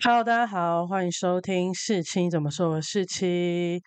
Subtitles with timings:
[0.00, 2.70] Hello，大家好，欢迎收听世青怎么说？
[2.70, 3.82] 我是七。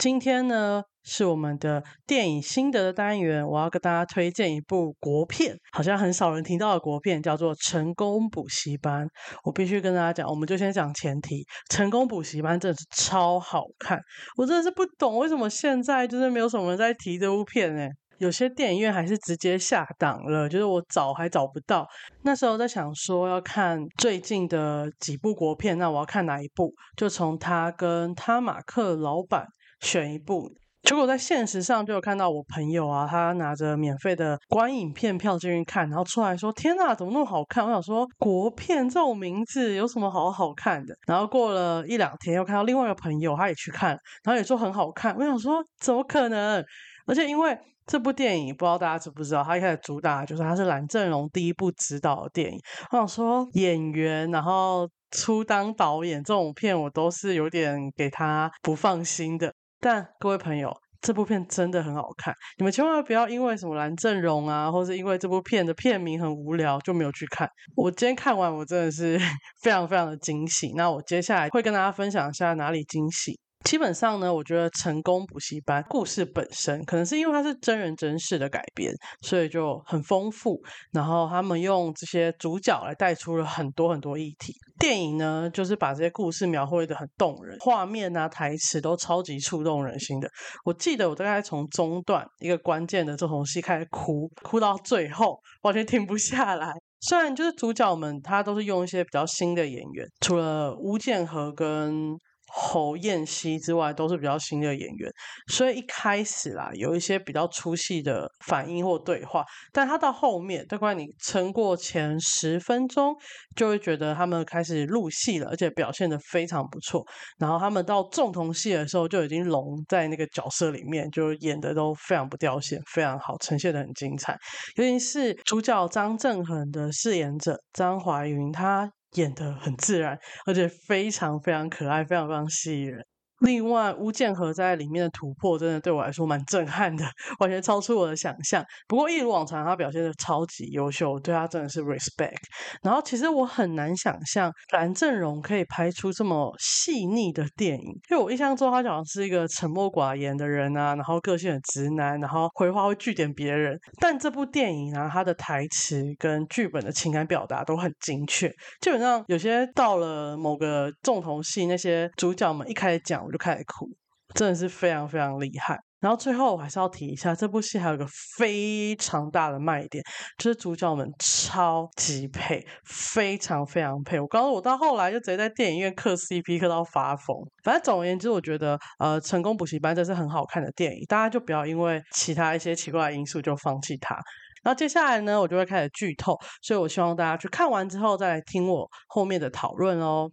[0.00, 9.04] 今天呢是我们的电影心得的单元，我要跟大家推荐一部国片，好像很少人听到的国片，叫做《成功补习班》。
[9.42, 13.98] 我必须跟大家讲，我们就先讲前提，《成功补习班》真的是超好看，
[14.36, 17.88] 我真的是不懂为什么现在就是没有什么人在提这部片呢？
[18.18, 21.86] 有些电影院还是直接下档了，就是我找还找不到。
[22.22, 26.72] 那时候在想说要看最近的几部国片，那我要看哪一部？
[26.96, 29.46] 就从他跟他马克老板
[29.80, 30.50] 选一部。
[30.84, 40.94] 结果在现实上就有看到我朋友啊，他拿着免费的观影片票进去看，然后出来说：“天哪，怎么那么好看？”我想说国片这种名字有什么好好看的？
[41.06, 43.90] 然后过了一两天，又看到另外一个朋友他也去看，
[44.22, 45.14] 然后也说很好看。
[45.16, 46.64] 我想说怎么可能？
[47.06, 52.60] 而且因为这部电影不知道大家知不知道，他一开始主打就是他是蓝正龙第一部执导的电影。
[52.90, 59.50] 我想说演员，然后初当导演这种片，我都是有点给他不放心的。
[59.80, 67.48] 但各位朋友，这部片真的很好看，你们千万不要因为什么蓝正龙啊，或是因为这部片的片名很无聊就没有去看。
[67.74, 69.18] 我今天看完，我真的是
[69.62, 70.74] 非常非常的惊喜。
[70.76, 73.40] 那我接下来会跟大家分享一下哪里惊喜。
[73.64, 80.58] 基本上呢，我觉得成功补习班故事本身可能是因为它是真人真事的改编，所以就很丰富。
[80.92, 84.54] 然后他们用这些主角来带出了很多很多议题。
[84.78, 90.30] 电影呢，就是把这些故事描绘的很动人，画面啊、台词都超级触动人心的。
[90.64, 96.72] 我记得我大概从中段一个关键的这种戏开始哭，哭到最后完全停不下来。
[97.00, 102.16] 虽然就是主角们他都是用一些比较新的演员，除了吴建和跟。
[102.48, 105.12] 侯彦希之外都是比较新的演员，
[105.48, 113.14] 所以一开始啦有一些比较出戏的反应或对话，但他到后面，大概你撑过前十分钟，
[113.54, 117.04] 就会觉得他们开始入戏了，而且表现的非常不错。
[117.38, 124.38] 然后他们到重头戏的时候，就已经融在那个角色里面，就演的都非常不掉线，非常好，呈现的很精彩。
[124.76, 128.90] 尤其是主角张正恒的饰演者张怀云，他。
[129.14, 133.04] 演的很自然，而且非常非常可爱，非常非常吸引人。
[133.40, 137.04] 另外，吴建和在里面的突破真的对我来说蛮震撼的，
[137.38, 138.64] 完全超出我的想象。
[138.88, 142.34] 不过一如往常，他表现的超级优秀，对他真的是 respect。
[142.82, 153.78] 然后，其实我很难想象蓝正荣可以拍出这么细腻的电影，因为我印象中他好像是一个沉默寡言的人啊，然后个性很直男，然后回话会据点别人。
[154.00, 158.48] 但这部电影呢，他的台词跟剧本的情感表达都很精确，
[158.80, 163.27] 基本上有些到了某个重头戏，那些主角们一开始讲。
[163.28, 163.86] 我就开始哭，
[164.34, 165.78] 真的是非常非常厉害。
[166.00, 168.06] 然后最后我还是要提一下，这部戏还有一个
[168.36, 170.02] 非常大的卖点，
[170.38, 174.18] 就是主角们超级配，非常非常配。
[174.20, 177.36] 我告诉我到后来就直接在电影院磕 CP 磕到发疯。
[177.64, 184.14] 反正总而言之，我觉得呃，成功补习班这是很好看的电影，大家就不要因为其他一些奇怪的因素就放弃它。
[184.62, 190.30] 然后接下来呢，我就会开始剧透，所以我希望大家去看完之后再来听我后面的讨论哦。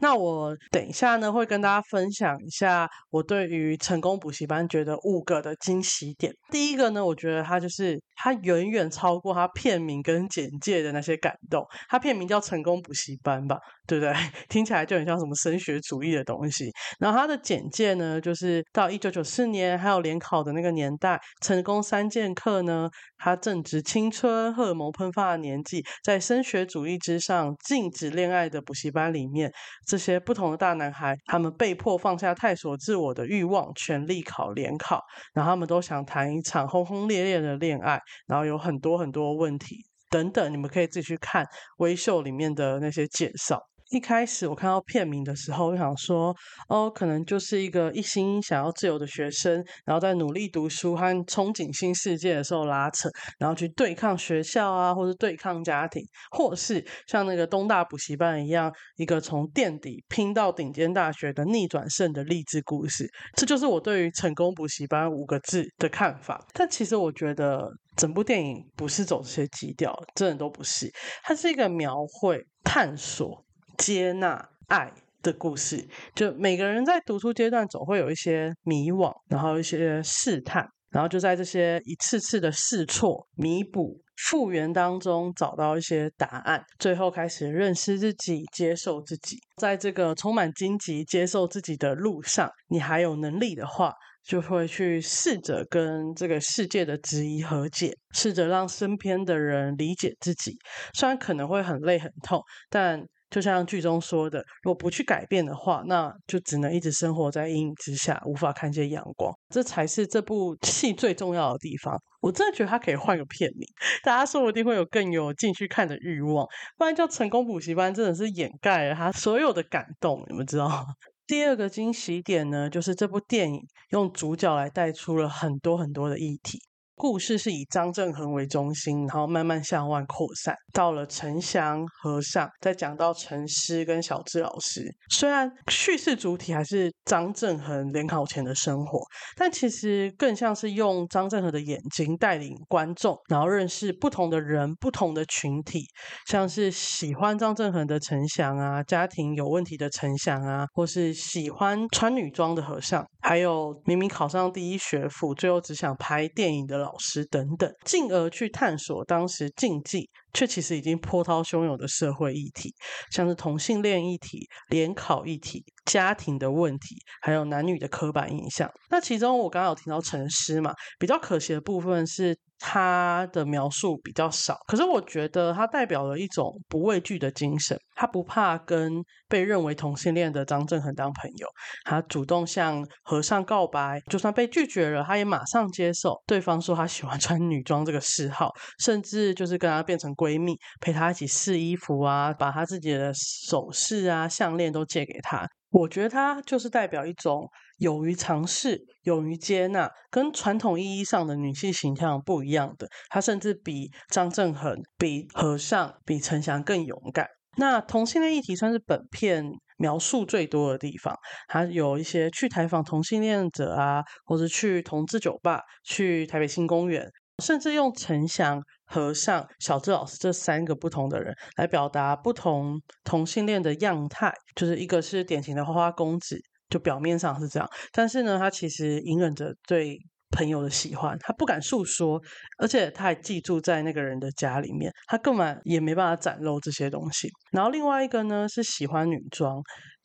[0.00, 6.32] 那我等一下呢，会跟大家分享一下我对于成功补习班觉得五个的惊喜点。
[6.50, 11.64] 第一个呢，我觉得它就是它远远超过它片名跟简介的那些感动。
[11.88, 14.14] 它片名叫成功补习班吧，对不对？
[14.48, 16.70] 听起来就很像什么升学主义的东西。
[16.98, 29.52] 然后它的简介呢，就是到一九九四年还有联考的那个年代，成功三剑客呢，他正值青春荷尔蒙喷发的年纪，在升学主义之上禁止恋爱的补习班里面。
[29.90, 35.02] 这些不同的大男孩，他们被迫放下探索自我的欲望，全力考联考，
[35.34, 41.44] 然后他们都想谈一场轰轰烈烈的恋爱，然后有很多很多问题等等，你们可以自己去看
[41.78, 43.60] 《微秀》里面的那些介绍。
[43.90, 46.32] 一开始我看到片名的时候，我想说，
[46.68, 53.10] 哦，可能就是一个一心想要自由的学生，然后在努力读书和憧憬新世界的时候拉扯，
[53.40, 56.00] 然后去对抗学校啊，或是对抗家庭，
[56.30, 63.10] 或是像那个东大补习班一样，一个从垫底拼到顶尖大学的逆转胜的励志故事。
[63.36, 66.46] 这就是我对于成功补习班五个字的看法。
[66.52, 70.88] 但其实我觉得整部电影不是走这些基调，真的都不是，
[71.24, 73.44] 它是一个描绘、探索。
[73.80, 74.92] 接纳爱
[75.22, 83.98] 的故事，就每个人在读书阶段总会有一些迷惘，然后一些试探，然后就在这些一次次的试错、弥补、
[84.28, 89.38] 复原当中找到一些答案，最后开始认识自己、接受自己。
[89.56, 100.58] 在这个充满荆棘接受自己的路上，你还有能力的话，就会去试着跟这个世界的质疑和解，试着让身边的人理解自己。
[100.92, 109.32] 虽然可能会很累很痛，但就像剧中说的，如果不去改变的话，那就只能一直生活在阴影之下，无法看见阳光。
[109.48, 111.96] 这才是这部戏最重要的地方。
[112.20, 113.66] 我真的觉得他可以换个片名，
[114.02, 116.46] 大家说不定会有更有进去看的欲望。
[116.76, 120.84] 不然叫《成功补习班》真的是掩盖了他所有的感动，你们知道吗？
[121.26, 123.60] 第二个惊喜点呢，就是这部电影
[123.90, 126.58] 用主角来带出了很多很多的议题。
[127.00, 134.94] 故事是以张正恒为中心，然后慢慢向外扩散，到了陈翔和尚，再讲到陈师跟小智老师。
[135.08, 139.00] 虽然叙事主体还是张正恒联考前的生活，
[139.34, 145.82] 但其实更像是用张正恒的眼睛带领观众，然后认识不同的人、不同的群体，
[146.26, 156.89] 像是喜欢张正恒的陈翔啊，家庭有问题的陈翔啊，或是喜欢穿女装的和尚，还有明明考上第一学府，最后只想拍电影的老。
[156.90, 162.74] 老师等等，进而去探索当时禁忌却其实已经波涛汹涌的社会议题，
[163.12, 168.68] 像是同性恋议题、联考议题、家庭的问题，还有男女的刻板印象。
[168.90, 172.36] 那其中我刚刚有提到陈诗嘛，比较可惜的部分是。
[172.60, 177.76] 他的描述比较少，可是我觉得他代表了一种不畏惧的精神。
[177.94, 181.46] 他不怕跟被认为同性恋的张正恒当朋友，
[181.84, 195.46] 他主动向和尚告白，就算被拒绝了，他也马上接受对方说他喜欢穿女装这个嗜好，甚至就是跟他变成闺蜜，陪他一起试衣服啊，把他自己的首饰啊、项链都借给他。
[195.70, 197.48] 我觉得他就是代表一种。
[197.80, 202.86] 勇于尝试，勇于接纳，跟传统意义上的女性形象不一样的。
[203.08, 207.26] 她甚至比张正恒、比和尚、比陈翔更勇敢。
[207.56, 209.42] 那同性恋议题算是本片
[209.78, 211.16] 描述最多的地方。
[211.48, 224.32] 他有一些去采访同性恋者啊，或者去同志酒吧、去台北新公园，甚至用陈翔、和尚、小智老师这三个不同的人来表达不同同性恋的样态。
[224.54, 226.38] 就是一个是典型的花花公子。
[226.70, 229.98] 就表面上是这样，但是呢，他其实隐忍着对
[230.30, 232.22] 朋友的喜欢，他不敢诉说，
[232.58, 237.28] 而且他还寄住在那个人的家里面，他根本也没办法展露这些东西。
[237.50, 239.60] 然后另外一个呢，是喜欢女装，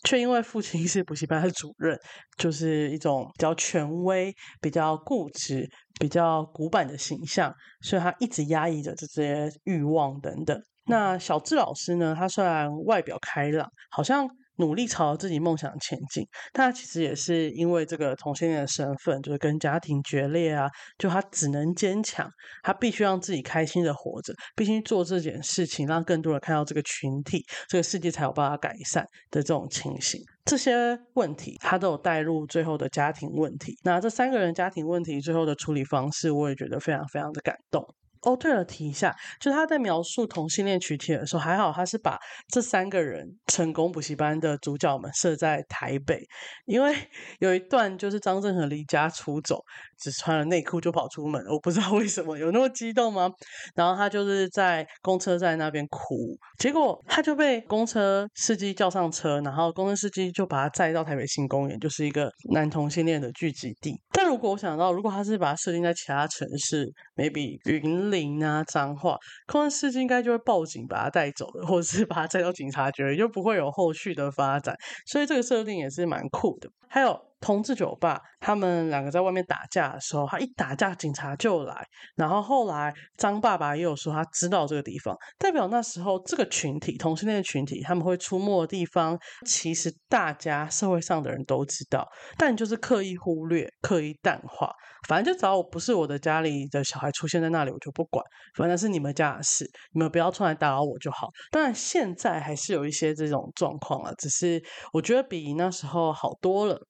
[0.06, 2.00] 却因为父亲是补习班的主任，
[2.38, 5.70] 就是一种比较权威、比较固执、
[6.00, 10.58] 比较古板的形象，所以他一直压抑着这些欲望等等。
[10.86, 14.26] 那小智老师呢，他虽然外表开朗，好像。
[14.58, 22.30] 努力朝自己梦想前进，但他其实也是因为这个同性恋的身份，就是跟家庭决裂啊，就他只能坚强，
[22.64, 30.22] 他必须让自己开心的活着，必须做这件事情，让更多人看到这个群体，这个世界才有办法改善的这种情形。
[30.46, 33.76] 这些问题他都有带入最后的家庭问题。
[33.84, 37.84] 那这三个人家庭问题最后的处理方式，我也觉得非常非常的感动。
[38.26, 42.18] 哦，对了，提一下，就他在描述同性恋群体的时候，还好他是把
[42.52, 46.20] 这三个人成功补习班的主角们设在台北，
[46.66, 46.96] 因为
[47.40, 49.64] 有一段就是张震和离家出走，
[50.00, 53.30] 只穿了内裤就跑出门，我不知道为什么有那么激动吗？
[53.76, 64.02] 然后他就是在公车站那边哭，结果他就被公车司机叫上车，然后公车司机就把他载到台北新公园，就是一个男同性恋的聚集地。
[64.12, 68.44] 但如果我想到，如果他是把它设定在其他城市，maybe 云林。
[68.44, 74.76] 啊，脏话，空安司机应该就会报警把他带走了，或者是把他带到警察局，就不会有后续的发展。
[75.06, 76.70] 所以这个设定也是蛮酷的。
[76.90, 77.35] 还有。
[77.46, 81.86] 同志酒吧，他们两个在外面打架的时候，他一打架，警察就来。
[82.16, 94.74] 然后后来张爸爸也有说他知道这个地方，代表那时候这个群体同性恋群体他们会出没的地方，其实大家社会上的人都知道，但就是刻意忽略、刻意淡化。
[95.08, 98.26] 反正就只要我不是我的家里的小孩出现在那里，我就不管，
[98.56, 101.30] 反正是你们家的事，你们不要出来打扰我就好。
[101.52, 104.60] 当然现在还是有一些这种状况了，只是
[104.92, 106.82] 我觉得比那时候好多了。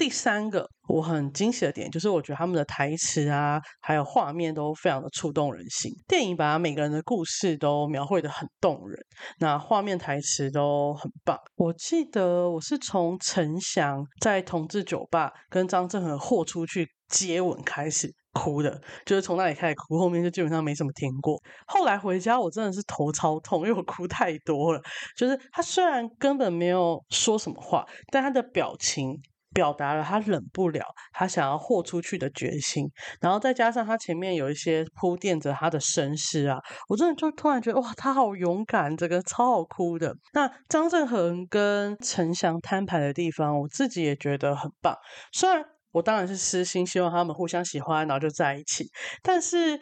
[0.00, 5.92] 第三个我很惊喜的点，就是我觉得他们的台词啊，还有画面都非常的触动人心。
[6.08, 8.98] 电影把每个人的故事都描绘的很动人，
[9.40, 11.38] 那画面台词都很棒。
[11.54, 21.38] 我记得我是从陈翔在同志酒吧跟张震和豁出去接吻开始哭的，就是从那里开始哭，后面就基本上没怎么听过。
[21.66, 24.80] 后来回家我真的是头超痛，因为我哭太多了。
[25.14, 29.20] 就是他虽然根本没有说什么话，但他的表情。
[29.52, 32.88] 表达了他忍不了，他想要豁出去的决心，
[33.20, 40.14] 然后再加上他前面有一些铺垫着他的身世啊，我真的就突然觉得哇，他好勇敢，这个超好哭的。
[40.32, 44.96] 那张振恒跟陈翔摊牌的地方，我自己也觉得很棒。
[45.32, 48.88] 虽然我当然是私心，希望他们互相喜欢，然后就在一起。
[49.22, 49.80] 但是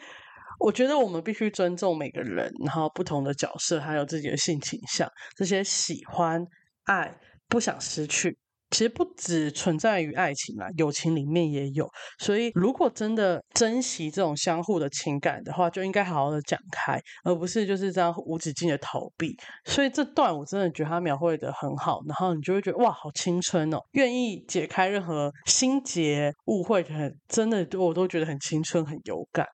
[0.59, 6.43] 我觉得我们必须尊重每个人，然后不同的角色，还有自己的性倾向，这些喜欢、
[6.85, 7.15] 爱、
[7.47, 8.37] 不想失去。
[8.71, 11.89] 其实不只存在于爱情啦，友情里面也有。
[12.19, 19.35] 所以，如果真的珍惜这种相互的情感的话，就应该好好的讲开，而不是就是这样无止境的逃避。
[19.65, 29.45] 所以这段我真的觉得他描绘的很好，然后你就会觉得哇，好青春哦，愿意解开任何心结、误会，很真的我都觉得很青春、很有感。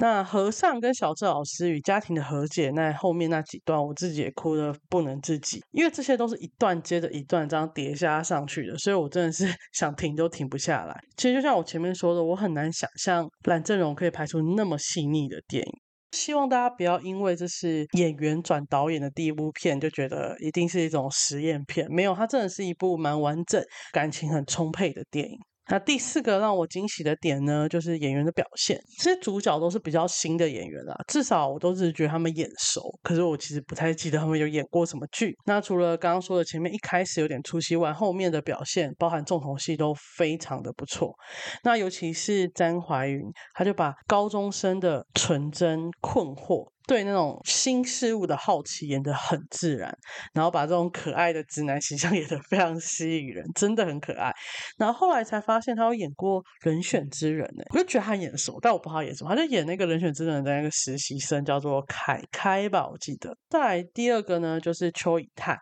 [0.00, 10.96] 那和尚跟小智老师与家庭的和解，那后面那几段我自己也哭得不能自己，因为这些都是一段接着一段这样叠加上去的，所以我真的是 想停都停不下来。
[11.16, 15.72] 其实就像我前面说的，我很难想象蓝正荣可以拍出那么细腻的电影。
[16.12, 21.86] 希望大家不要因为这是演员转导演的第一部片，就觉得一定是一种实验片。
[21.90, 23.62] 没有，它真的是一部蛮完整、
[23.92, 25.36] 感情很充沛的电影。
[25.68, 28.80] 那第四个让我惊喜的点呢，就是演员的表现。
[28.98, 32.82] 这些主角都是比较新的演员啦，至少我都是觉得他们眼熟。
[33.02, 35.36] 可是我其实不太记得他们有演过什么剧。
[35.44, 41.14] 那除了刚刚说的前面一开始有点出戏外，后面的表现，包含重头戏都非常的不错。
[41.62, 43.20] 那尤其是詹怀云，
[43.54, 46.68] 他就把高中生的纯真困惑。
[46.88, 49.94] 对那种新事物的好奇演得很自然，
[50.32, 54.32] 然后把这种可爱的直男形象 演得非常吸引人，真的很可爱。
[54.78, 63.36] 然后后来才发现他有演过《人选之人》呢，我就觉得他眼熟，但我不知道演什么，他就演那个人选之人的那个实习生，叫做凯开吧，我记得。
[63.50, 65.58] 再第二个呢，就是邱以泰。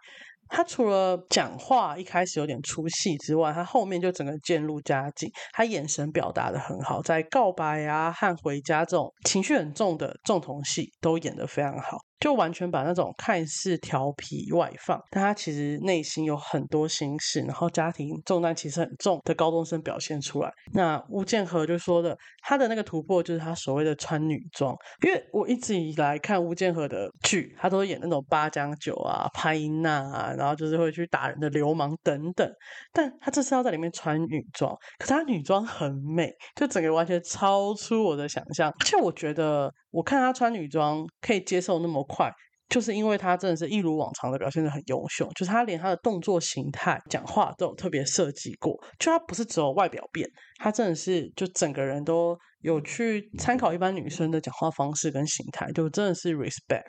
[0.49, 5.31] 他除了讲话一开始有点出戏之外，他后面就整个渐入佳境。
[5.53, 11.99] 他眼神表达的很好，在告白啊和回家这种情绪很重的重头戏都演得非常好。
[12.19, 20.51] 就完全把那种看似调皮外放，但他其实内心有很多心事，然后家庭重担其实很重的高中生表现出来。
[20.73, 32.51] 那吴建和就说的，他的那个突破就是他所谓的穿女装，因为我一直以来看吴建和的剧，他都演那种八将九啊、拍娜啊，然后就是会去打人的流氓等等。
[32.93, 38.71] 但他这次要在里面穿女装，可是他女装很美，就整个完全超出我的想象。
[38.71, 39.73] 而且我觉得。
[39.97, 42.31] 我看他穿女装可以接受那么快，
[42.77, 50.29] 就是因为他真的是一如往常的表现的很优秀，就是他连他的动作形态、讲话都有特别设计过，就他不是只有外表变，
[50.59, 52.37] 他真的是就整个人都。
[52.63, 56.83] 有去参考一般女生的讲话方式跟形态，就真的是 respect。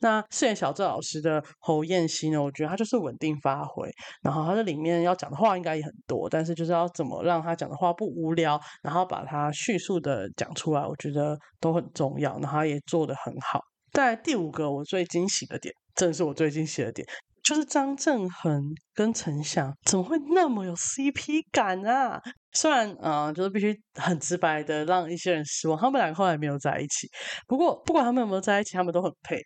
[0.00, 2.40] 那饰演小郑老师的侯彦希呢？
[2.40, 3.90] 我觉得他就是稳定发挥，
[4.22, 12.38] 然后他在里面要讲的话应该也很多，但是就是要怎么让他讲的话不无聊，然后把他叙述的讲出来，我觉得都很重要。
[12.38, 13.60] 然后他也做的很好。
[13.96, 17.08] 在第五个我最惊喜的点，正是我最惊喜的点，
[17.42, 18.62] 就是张振恒
[18.92, 22.20] 跟陈翔怎么会那么有 CP 感啊？
[22.56, 27.06] 虽然，嗯，就是必须很直白的让一些人失望，他们两个后来没有在一起。
[27.46, 29.38] 不过，不管他们有没有在一起，他们都很配。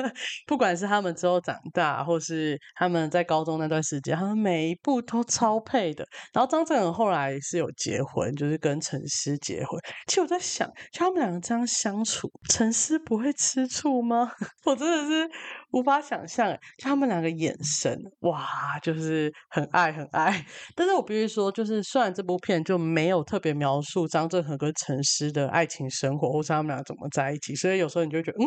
[0.46, 6.06] 不管是他们之后长大，或是他们在高中那段时间，他们每一部都超配的。
[6.34, 9.80] 然后张震恒后来是有结婚，就是跟陈思结婚。
[10.06, 14.30] 其实我在想，就他们两个这样相处，陈思不会吃醋吗？
[14.66, 15.26] 我真的是
[15.72, 20.44] 无法想象，就他们两个眼神，哇，就是很爱很爱。
[20.76, 22.57] 但是我必须说，就是虽然这部片。
[22.64, 28.46] 就没有特别描述张振和跟陈思的爱情生活，或是他们俩怎么在一起，所以有时候你就觉得，嗯，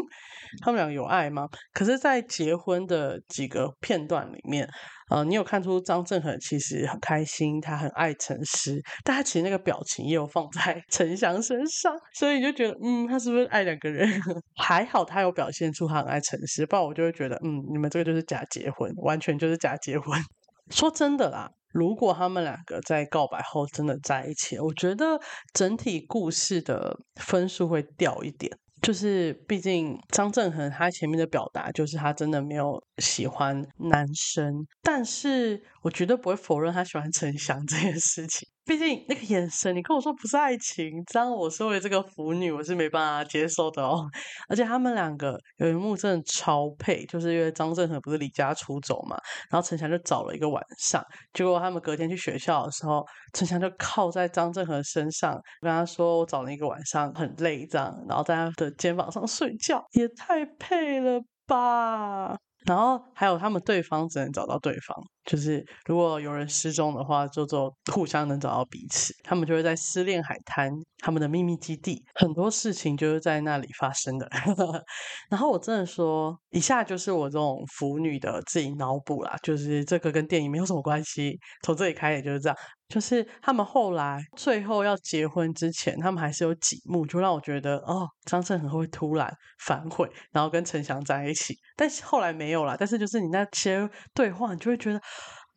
[0.62, 1.48] 他们俩有爱吗？
[1.74, 4.68] 可是，在结婚的几个片段里面，
[5.10, 14.10] 呃，你有看出张振和其实很开心，他很爱陈思，但他其实那个表情也有放在陈翔身上，所以你就觉得，嗯，他是不是爱两个人？
[14.56, 20.20] 还好他有表现出他很爱陈思，不然我就会觉得，嗯，你们这个就是假结婚，完全就是假结婚。
[20.70, 21.50] 说真的啦。
[21.72, 25.20] 如果他们两个在告白后真的在一起，我觉得
[25.54, 28.51] 整体故事的分数会掉一点。
[28.82, 38.48] 就是毕竟张正恒他前面的表达就是他真的没有喜欢男生，但是我绝对不会否认他喜欢陈翔这件事情。
[38.63, 44.08] 毕竟那个眼神，你跟我说不是爱情，这样我身为这个腐女，我是没办法接受的哦。
[44.48, 49.17] 而且他们两个有一幕真的超配，就是因为张振和不是离家出走嘛，
[49.50, 51.03] 然后陈翔就找了一个晚上，
[51.34, 53.03] 结果他们隔天去学校的时候，
[53.34, 62.38] 陈翔就靠在张振和身上，跟他说我找了一个晚上很累这样，然后在他的肩膀上睡觉，也太配了吧。
[62.65, 69.13] 然后还有他们对方只能找到对方，就是如果有人失踪的话，就做互相能找到彼此。
[69.24, 74.30] 他们就会在失恋海滩，他们的秘密基地，很多事情就是在那里发生的。
[75.30, 82.58] 然后我真的说，以下就是我这种腐女的自己脑补啦，就是这个跟电影没有什么关系，从这里开也就是这样。
[82.91, 89.33] 就是他们后来最后要结婚之前，他们还是有几幕，就让我觉得哦，张震很会突然
[89.65, 91.55] 反悔，然后跟陈翔在一起。
[91.77, 92.75] 但是后来没有了。
[92.77, 95.00] 但是就是你那些对话，你就会觉得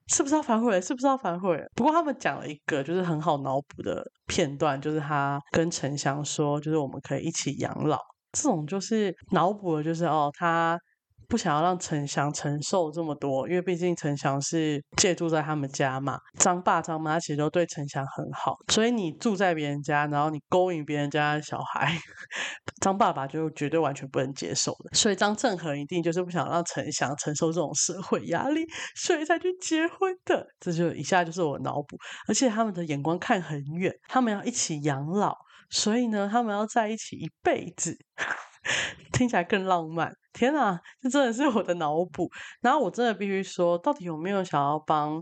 [0.06, 0.80] 是不是要反悔？
[0.80, 1.60] 是不是要反悔？
[1.74, 7.98] 不过他们讲了一个就是很好脑补的片段，就是他跟陈翔说，就是我们可以一起养老。
[8.32, 10.78] 这种就是脑补的，就是哦，他
[11.34, 16.16] 不想要让陈翔承受这么多，因为毕竟陈翔是借住在他们家嘛。
[16.38, 21.92] 张爸张妈其实都对陈翔很好，所以你住在别人家，然后你勾引别人家的小孩，
[22.80, 24.96] 张爸爸就绝对完全不能接受的。
[24.96, 28.64] 所以张正和一定就是不想让陈翔承受这种社会压力，
[28.94, 30.46] 所以才去结婚的。
[30.60, 31.98] 这就以下就是我脑补，
[32.28, 35.34] 而且他们的眼光看很远，他们要一起养老。
[35.68, 37.98] 所以呢，他们要在一起一辈子，
[39.12, 40.12] 听起来更浪漫。
[40.32, 42.28] 天哪，这真的是我的脑补。
[42.60, 45.20] 然后我真的必须说，到底有没有想要帮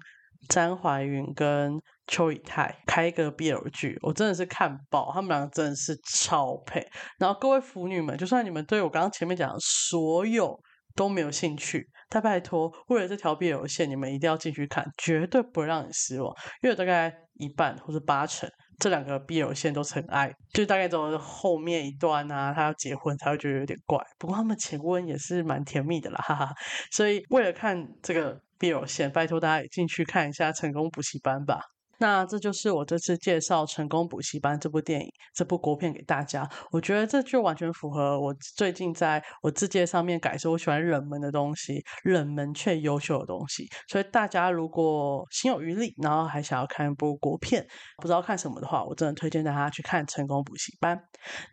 [0.48, 3.98] 詹怀云跟邱以泰开一个 BL 剧？
[4.02, 6.82] 我真的是看爆，他们两个真的是超配。
[7.18, 10.58] 然后各位腐女们，就算你们对我刚刚前面讲的所有
[10.94, 16.34] 都没有兴趣，但拜托，为了这条 BL 线，你们一定要进去看，绝对不会让你失望。
[16.62, 18.50] 因为大概一半或者八成。
[18.82, 24.04] 这两个 BL 线都是很爱，就大概走后面一段啊，他要结婚才会觉得有点怪。
[24.18, 26.52] 不过他们前温也是蛮甜蜜的啦，哈哈。
[26.90, 31.60] 所以为了看这个 BL 线，拜托大家也进去看一下《成功补习班》吧。
[32.02, 36.44] 那这就是我这次介绍《成功补习班》这部电影、这部国片给大家。
[36.72, 43.68] 我觉得这就完全符合我最近在我字界上面改说，我喜欢冷门的东西，冷门却优秀的东西。
[43.86, 47.64] 所以大家如果心有余力，然后还想要看一部国片，
[47.98, 50.96] 不知道看什么的话，我真的推荐大家去看《成功补习班》。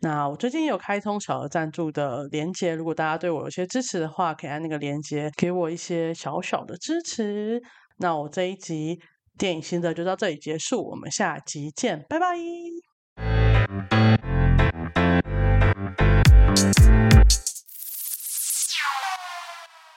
[0.00, 7.62] 那我最近有开通小额赞助的连接，如果大家对我有些支持的话，可以按那个连接给我一些小小的支持。
[7.98, 8.98] 那我这一集。
[9.40, 12.36] 电影心得就到这里结束，我们下集见，拜拜。